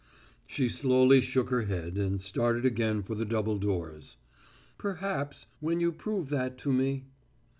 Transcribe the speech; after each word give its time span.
She 0.47 0.67
slowly 0.67 1.21
shook 1.21 1.49
her 1.51 1.61
head 1.65 1.95
and 1.95 2.23
started 2.23 2.65
again 2.65 3.03
for 3.03 3.13
the 3.13 3.23
double 3.23 3.59
doors. 3.59 4.17
"Perhaps 4.79 5.45
when 5.59 5.79
you 5.79 5.91
prove 5.91 6.29
that 6.29 6.57
to 6.57 6.73
me 6.73 7.05